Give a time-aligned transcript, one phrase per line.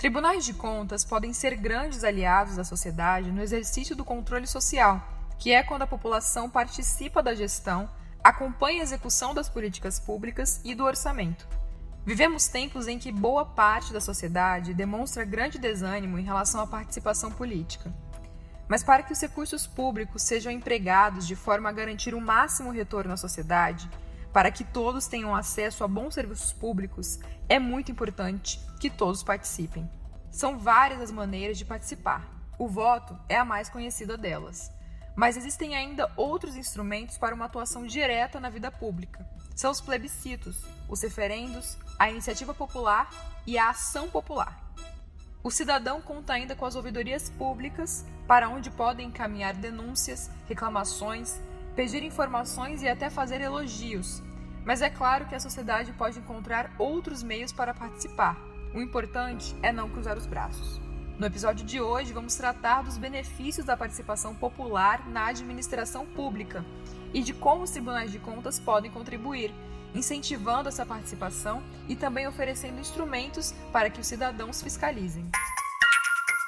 [0.00, 5.06] Tribunais de contas podem ser grandes aliados da sociedade no exercício do controle social,
[5.38, 7.86] que é quando a população participa da gestão,
[8.24, 11.46] acompanha a execução das políticas públicas e do orçamento.
[12.02, 17.30] Vivemos tempos em que boa parte da sociedade demonstra grande desânimo em relação à participação
[17.30, 17.92] política.
[18.66, 23.12] Mas para que os recursos públicos sejam empregados de forma a garantir o máximo retorno
[23.12, 23.86] à sociedade,
[24.32, 29.88] para que todos tenham acesso a bons serviços públicos, é muito importante que todos participem.
[30.30, 32.24] São várias as maneiras de participar.
[32.58, 34.70] O voto é a mais conhecida delas.
[35.16, 39.28] Mas existem ainda outros instrumentos para uma atuação direta na vida pública.
[39.56, 43.10] São os plebiscitos, os referendos, a iniciativa popular
[43.46, 44.72] e a ação popular.
[45.42, 51.40] O cidadão conta ainda com as ouvidorias públicas, para onde podem encaminhar denúncias, reclamações,
[51.74, 54.22] pedir informações e até fazer elogios.
[54.64, 58.49] Mas é claro que a sociedade pode encontrar outros meios para participar.
[58.72, 60.80] O importante é não cruzar os braços.
[61.18, 66.64] No episódio de hoje, vamos tratar dos benefícios da participação popular na administração pública
[67.12, 69.52] e de como os tribunais de contas podem contribuir,
[69.92, 75.28] incentivando essa participação e também oferecendo instrumentos para que os cidadãos fiscalizem.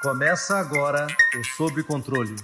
[0.00, 2.36] Começa agora o Sob Controle.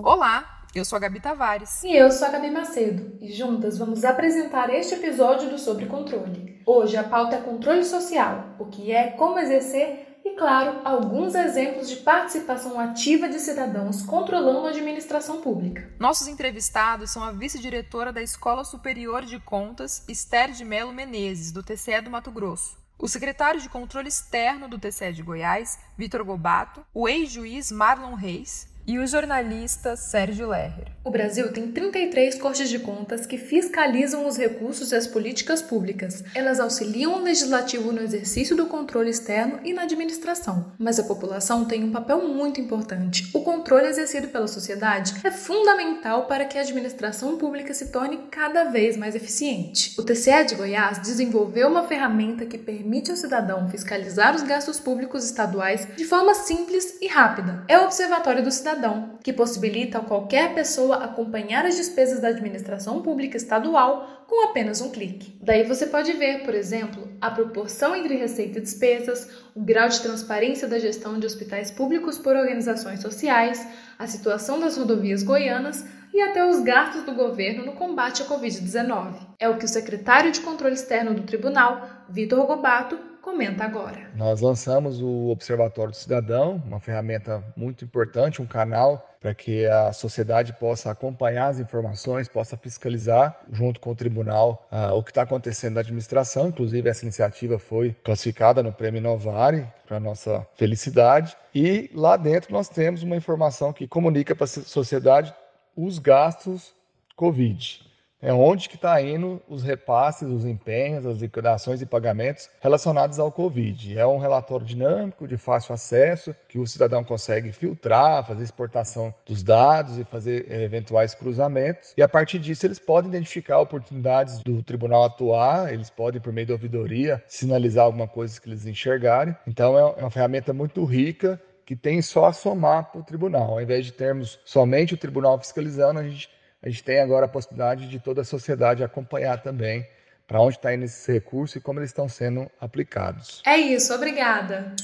[0.00, 1.82] Olá, eu sou a Gabi Tavares.
[1.82, 3.18] E eu sou a Gabi Macedo.
[3.20, 6.49] E juntas vamos apresentar este episódio do Sobre Controle.
[6.72, 11.88] Hoje a pauta é controle social, o que é, como exercer e, claro, alguns exemplos
[11.88, 15.92] de participação ativa de cidadãos controlando a administração pública.
[15.98, 21.60] Nossos entrevistados são a vice-diretora da Escola Superior de Contas, Esther de Melo Menezes, do
[21.60, 22.78] TCE do Mato Grosso.
[22.96, 28.69] O secretário de Controle Externo do TCE de Goiás, Vitor Gobato, o ex-juiz Marlon Reis
[28.86, 30.88] e o jornalista Sérgio Lerrer.
[31.04, 36.24] O Brasil tem 33 cortes de contas que fiscalizam os recursos e as políticas públicas.
[36.34, 40.72] Elas auxiliam o legislativo no exercício do controle externo e na administração.
[40.78, 43.30] Mas a população tem um papel muito importante.
[43.32, 48.64] O controle exercido pela sociedade é fundamental para que a administração pública se torne cada
[48.64, 49.94] vez mais eficiente.
[49.98, 55.24] O TCE de Goiás desenvolveu uma ferramenta que permite ao cidadão fiscalizar os gastos públicos
[55.24, 57.64] estaduais de forma simples e rápida.
[57.68, 62.28] É o Observatório do Cidadão cidadão, que possibilita a qualquer pessoa acompanhar as despesas da
[62.28, 65.36] administração pública estadual com apenas um clique.
[65.42, 70.00] Daí você pode ver, por exemplo, a proporção entre receita e despesas, o grau de
[70.00, 73.66] transparência da gestão de hospitais públicos por organizações sociais,
[73.98, 79.14] a situação das rodovias goianas e até os gastos do governo no combate à Covid-19.
[79.38, 84.10] É o que o secretário de Controle Externo do Tribunal, Vitor Gobato, comenta agora.
[84.14, 89.92] Nós lançamos o Observatório do Cidadão, uma ferramenta muito importante, um canal para que a
[89.92, 95.22] sociedade possa acompanhar as informações, possa fiscalizar junto com o tribunal uh, o que está
[95.22, 96.48] acontecendo na administração.
[96.48, 101.36] Inclusive, essa iniciativa foi classificada no Prêmio Novare, para nossa felicidade.
[101.54, 105.34] E lá dentro nós temos uma informação que comunica para a sociedade
[105.76, 106.72] os gastos
[107.14, 107.89] Covid
[108.22, 113.32] é onde que está indo os repasses, os empenhos, as liquidações e pagamentos relacionados ao
[113.32, 113.98] Covid.
[113.98, 119.42] É um relatório dinâmico, de fácil acesso, que o cidadão consegue filtrar, fazer exportação dos
[119.42, 121.94] dados e fazer é, eventuais cruzamentos.
[121.96, 126.48] E a partir disso eles podem identificar oportunidades do tribunal atuar, eles podem, por meio
[126.48, 129.34] da ouvidoria, sinalizar alguma coisa que eles enxergarem.
[129.46, 133.52] Então é, é uma ferramenta muito rica que tem só a somar para o tribunal.
[133.52, 136.28] Ao invés de termos somente o tribunal fiscalizando, a gente
[136.62, 139.86] a gente tem agora a possibilidade de toda a sociedade acompanhar também
[140.26, 143.42] para onde está indo esses recursos e como eles estão sendo aplicados.
[143.44, 144.74] É isso, obrigada.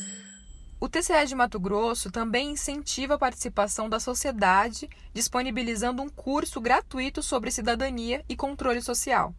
[0.80, 7.22] O TCE de Mato Grosso também incentiva a participação da sociedade, disponibilizando um curso gratuito
[7.22, 9.34] sobre cidadania e controle social,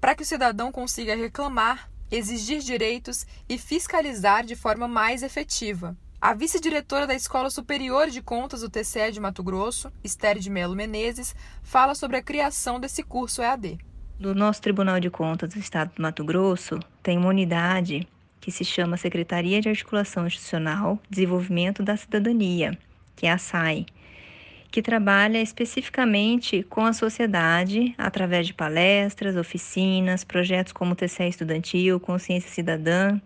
[0.00, 5.96] para que o cidadão consiga reclamar, exigir direitos e fiscalizar de forma mais efetiva.
[6.24, 10.74] A vice-diretora da Escola Superior de Contas do TCE de Mato Grosso, Esther de Melo
[10.74, 13.76] Menezes, fala sobre a criação desse curso EAD.
[14.18, 18.08] Do nosso Tribunal de Contas do Estado do Mato Grosso, tem uma unidade
[18.40, 22.78] que se chama Secretaria de Articulação Institucional Desenvolvimento da Cidadania,
[23.14, 23.84] que é a SAI,
[24.70, 32.48] que trabalha especificamente com a sociedade através de palestras, oficinas, projetos como TCE Estudantil, Consciência
[32.48, 33.20] Cidadã.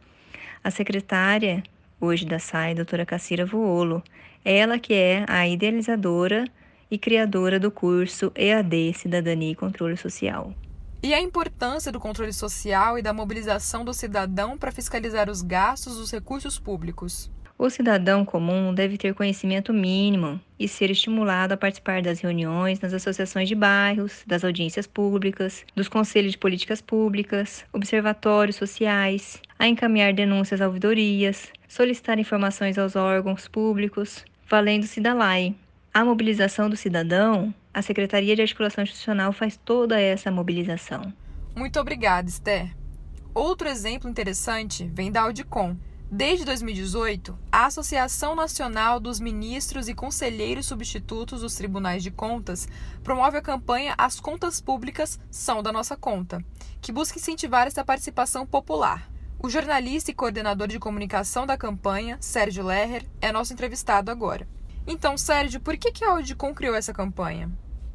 [0.65, 1.63] A secretária
[2.01, 4.03] hoje da SAI, doutora Cassira Vuolo.
[4.45, 6.45] Ela que é a idealizadora
[6.91, 10.55] e criadora do curso EAD Cidadania e Controle Social.
[11.03, 15.97] E a importância do controle social e da mobilização do cidadão para fiscalizar os gastos
[15.97, 17.31] dos recursos públicos.
[17.57, 22.93] O cidadão comum deve ter conhecimento mínimo e ser estimulado a participar das reuniões nas
[22.93, 30.13] associações de bairros, das audiências públicas, dos conselhos de políticas públicas, observatórios sociais, a encaminhar
[30.13, 35.57] denúncias a ouvidorias, solicitar informações aos órgãos públicos, valendo-se da lei.
[35.93, 41.13] A mobilização do cidadão, a Secretaria de Articulação Institucional faz toda essa mobilização.
[41.57, 42.71] Muito obrigada, Esther.
[43.35, 45.77] Outro exemplo interessante vem da Audicom.
[46.11, 52.67] Desde 2018, a Associação Nacional dos Ministros e Conselheiros Substitutos dos Tribunais de Contas
[53.05, 56.43] promove a campanha As Contas Públicas São da Nossa Conta,
[56.81, 59.07] que busca incentivar essa participação popular.
[59.41, 64.49] O jornalista e coordenador de comunicação da campanha, Sérgio Lerrer, é nosso entrevistado agora.
[64.85, 67.49] Então, Sérgio, por que, que a Audicom criou essa campanha?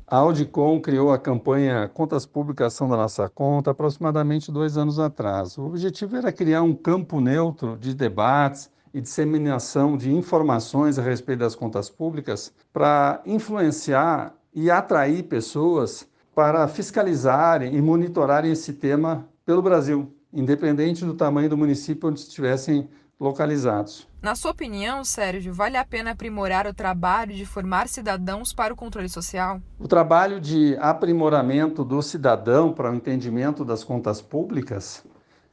[0.07, 5.57] A Audicom criou a campanha Contas Públicas são da Nossa Conta aproximadamente dois anos atrás.
[5.57, 11.39] O objetivo era criar um campo neutro de debates e disseminação de informações a respeito
[11.39, 19.61] das contas públicas para influenciar e atrair pessoas para fiscalizarem e monitorarem esse tema pelo
[19.61, 22.89] Brasil, independente do tamanho do município onde estivessem
[23.19, 24.07] localizados.
[24.21, 28.77] Na sua opinião, Sérgio, vale a pena aprimorar o trabalho de formar cidadãos para o
[28.77, 29.61] controle social?
[29.79, 35.03] O trabalho de aprimoramento do cidadão para o entendimento das contas públicas,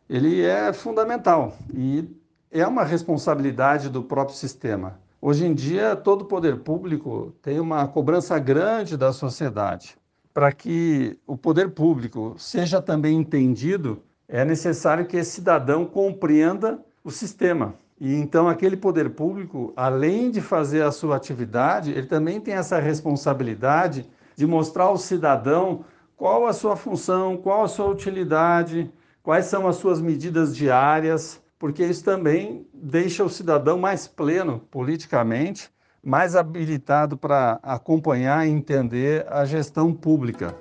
[0.08, 2.08] ele é fundamental e
[2.50, 4.98] é uma responsabilidade do próprio sistema.
[5.20, 9.96] Hoje em dia, todo o poder público tem uma cobrança grande da sociedade.
[10.32, 17.10] Para que o poder público seja também entendido, é necessário que esse cidadão compreenda o
[17.10, 17.74] sistema.
[18.00, 22.78] E então aquele poder público, além de fazer a sua atividade, ele também tem essa
[22.78, 25.84] responsabilidade de mostrar ao cidadão
[26.16, 28.90] qual a sua função, qual a sua utilidade,
[29.22, 35.70] quais são as suas medidas diárias, porque isso também deixa o cidadão mais pleno politicamente,
[36.02, 40.54] mais habilitado para acompanhar e entender a gestão pública.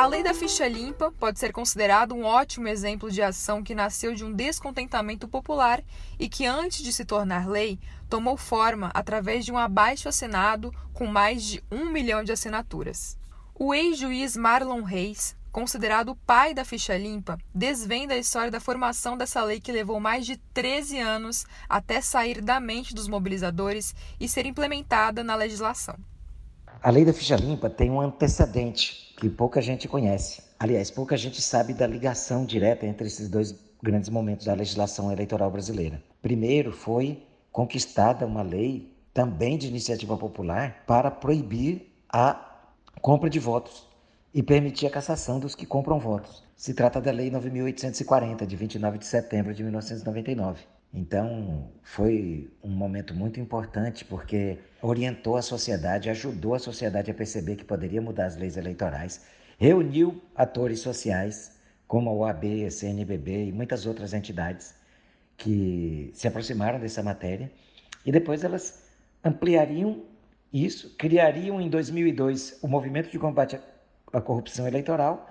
[0.00, 4.14] A lei da ficha limpa pode ser considerado um ótimo exemplo de ação que nasceu
[4.14, 5.84] de um descontentamento popular
[6.18, 11.04] e que, antes de se tornar lei, tomou forma através de um abaixo assinado com
[11.04, 13.18] mais de um milhão de assinaturas.
[13.54, 19.18] O ex-juiz Marlon Reis, considerado o pai da ficha limpa, desvenda a história da formação
[19.18, 24.26] dessa lei que levou mais de 13 anos até sair da mente dos mobilizadores e
[24.26, 25.96] ser implementada na legislação.
[26.82, 30.42] A lei da ficha limpa tem um antecedente que pouca gente conhece.
[30.58, 35.50] Aliás, pouca gente sabe da ligação direta entre esses dois grandes momentos da legislação eleitoral
[35.50, 36.02] brasileira.
[36.22, 37.22] Primeiro foi
[37.52, 42.62] conquistada uma lei também de iniciativa popular para proibir a
[43.02, 43.86] compra de votos
[44.32, 46.42] e permitir a cassação dos que compram votos.
[46.56, 50.62] Se trata da Lei 9840, de 29 de setembro de 1999.
[50.92, 57.56] Então, foi um momento muito importante porque orientou a sociedade, ajudou a sociedade a perceber
[57.56, 59.24] que poderia mudar as leis eleitorais,
[59.56, 61.56] reuniu atores sociais,
[61.86, 64.74] como a OAB, a CNBB e muitas outras entidades
[65.36, 67.50] que se aproximaram dessa matéria,
[68.04, 68.90] e depois elas
[69.24, 70.02] ampliariam
[70.52, 73.60] isso, criariam em 2002 o Movimento de Combate
[74.12, 75.29] à Corrupção Eleitoral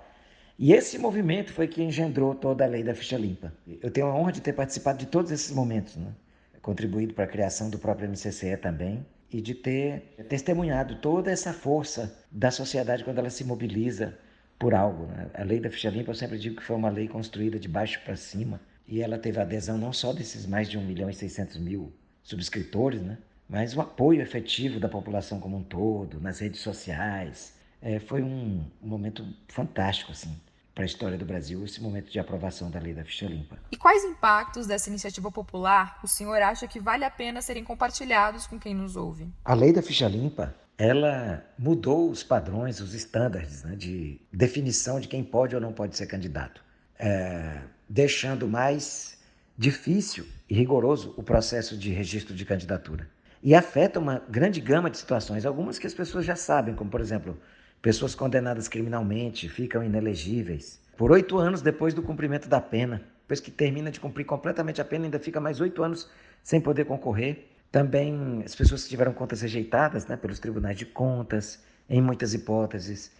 [0.62, 3.50] e esse movimento foi que engendrou toda a lei da ficha limpa.
[3.80, 6.12] Eu tenho a honra de ter participado de todos esses momentos, né?
[6.60, 12.14] contribuído para a criação do próprio MCCE também, e de ter testemunhado toda essa força
[12.30, 14.18] da sociedade quando ela se mobiliza
[14.58, 15.06] por algo.
[15.06, 15.30] Né?
[15.32, 17.98] A lei da ficha limpa, eu sempre digo que foi uma lei construída de baixo
[18.04, 21.56] para cima, e ela teve adesão não só desses mais de 1 milhão e 600
[21.56, 21.90] mil
[22.22, 23.16] subscritores, né?
[23.48, 27.58] mas o apoio efetivo da população como um todo, nas redes sociais.
[27.80, 30.38] É, foi um, momento fantástico, assim
[30.74, 33.58] para a história do Brasil esse momento de aprovação da lei da ficha limpa.
[33.70, 38.46] E quais impactos dessa iniciativa popular o senhor acha que vale a pena serem compartilhados
[38.46, 39.28] com quem nos ouve?
[39.44, 45.08] A lei da ficha limpa ela mudou os padrões, os estándares né, de definição de
[45.08, 46.64] quem pode ou não pode ser candidato,
[46.98, 49.18] é, deixando mais
[49.58, 53.06] difícil e rigoroso o processo de registro de candidatura.
[53.42, 57.02] E afeta uma grande gama de situações, algumas que as pessoas já sabem, como por
[57.02, 57.38] exemplo
[57.82, 63.00] Pessoas condenadas criminalmente ficam inelegíveis por oito anos depois do cumprimento da pena.
[63.22, 66.10] Depois que termina de cumprir completamente a pena, ainda fica mais oito anos
[66.42, 67.48] sem poder concorrer.
[67.72, 73.12] Também as pessoas que tiveram contas rejeitadas né, pelos tribunais de contas, em muitas hipóteses.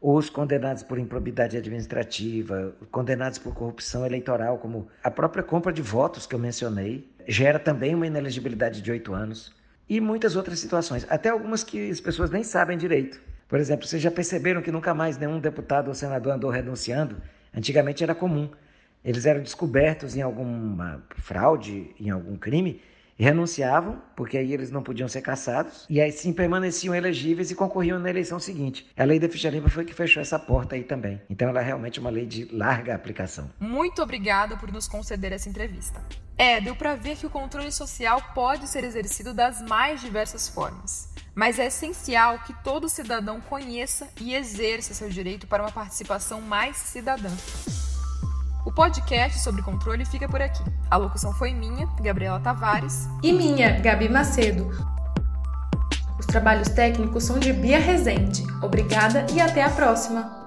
[0.00, 6.26] Os condenados por improbidade administrativa, condenados por corrupção eleitoral, como a própria compra de votos
[6.26, 9.54] que eu mencionei, gera também uma inelegibilidade de oito anos.
[9.88, 13.29] E muitas outras situações, até algumas que as pessoas nem sabem direito.
[13.50, 17.20] Por exemplo, vocês já perceberam que nunca mais nenhum deputado ou senador andou renunciando?
[17.52, 18.48] Antigamente era comum.
[19.04, 22.80] Eles eram descobertos em alguma fraude, em algum crime,
[23.24, 27.98] renunciavam, porque aí eles não podiam ser caçados, e aí sim permaneciam elegíveis e concorriam
[27.98, 28.90] na eleição seguinte.
[28.96, 31.20] A lei da ficha limpa foi que fechou essa porta aí também.
[31.28, 33.50] Então ela é realmente uma lei de larga aplicação.
[33.60, 36.00] Muito obrigada por nos conceder essa entrevista.
[36.38, 41.10] É, deu para ver que o controle social pode ser exercido das mais diversas formas.
[41.34, 46.76] Mas é essencial que todo cidadão conheça e exerça seu direito para uma participação mais
[46.76, 47.30] cidadã.
[48.64, 50.62] O podcast sobre controle fica por aqui.
[50.90, 53.08] A locução foi minha, Gabriela Tavares.
[53.22, 54.70] E minha, Gabi Macedo.
[56.18, 58.44] Os trabalhos técnicos são de Bia Rezende.
[58.62, 60.39] Obrigada e até a próxima!